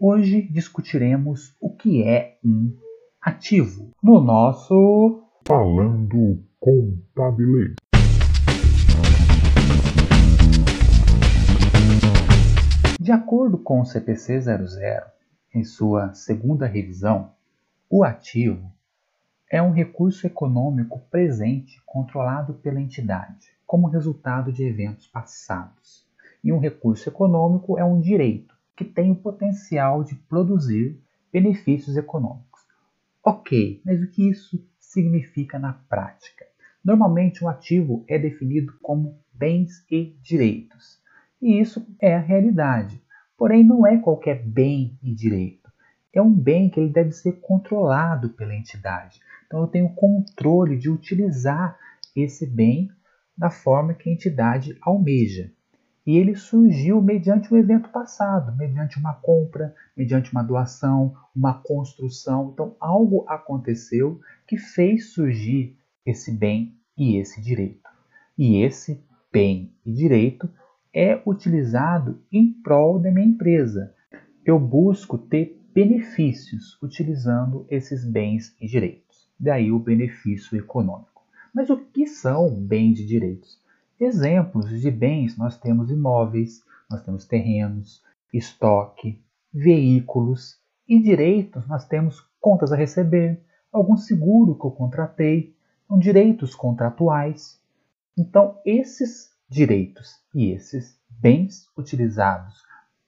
[0.00, 2.72] Hoje discutiremos o que é um
[3.20, 7.74] ativo no nosso Falando Contabilês.
[13.00, 14.66] De acordo com o CPC 00,
[15.52, 17.32] em sua segunda revisão,
[17.90, 18.70] o ativo
[19.50, 26.06] é um recurso econômico presente controlado pela entidade, como resultado de eventos passados.
[26.44, 31.02] E um recurso econômico é um direito que tem o potencial de produzir
[31.32, 32.60] benefícios econômicos.
[33.24, 36.46] Ok, mas o que isso significa na prática?
[36.84, 41.02] Normalmente, um ativo é definido como bens e direitos,
[41.42, 43.02] e isso é a realidade.
[43.36, 45.68] Porém, não é qualquer bem e direito.
[46.12, 49.20] É um bem que ele deve ser controlado pela entidade.
[49.46, 51.76] Então, eu tenho controle de utilizar
[52.14, 52.88] esse bem
[53.36, 55.52] da forma que a entidade almeja.
[56.08, 62.48] E ele surgiu mediante um evento passado, mediante uma compra, mediante uma doação, uma construção.
[62.50, 67.90] Então, algo aconteceu que fez surgir esse bem e esse direito.
[68.38, 70.48] E esse bem e direito
[70.94, 73.94] é utilizado em prol da minha empresa.
[74.46, 79.28] Eu busco ter benefícios utilizando esses bens e direitos.
[79.38, 81.22] Daí o benefício econômico.
[81.54, 83.60] Mas o que são bens e direitos?
[84.00, 89.20] Exemplos de bens nós temos imóveis, nós temos terrenos, estoque,
[89.52, 95.54] veículos e direitos nós temos contas a receber, algum seguro que eu contratei,
[95.88, 97.60] são direitos contratuais.
[98.16, 102.62] Então, esses direitos e esses bens utilizados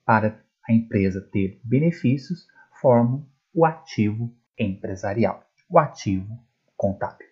[0.05, 2.47] para a empresa ter benefícios
[2.81, 6.37] formam o ativo empresarial, o ativo
[6.75, 7.30] contábil.